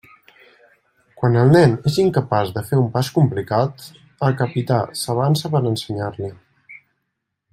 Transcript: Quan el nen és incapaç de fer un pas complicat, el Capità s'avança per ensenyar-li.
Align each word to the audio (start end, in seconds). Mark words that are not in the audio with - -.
Quan 1.19 1.35
el 1.41 1.51
nen 1.55 1.75
és 1.89 1.97
incapaç 2.03 2.49
de 2.55 2.63
fer 2.69 2.79
un 2.85 2.87
pas 2.95 3.11
complicat, 3.19 3.85
el 4.29 4.35
Capità 4.41 4.81
s'avança 5.03 5.55
per 5.57 5.65
ensenyar-li. 5.75 6.33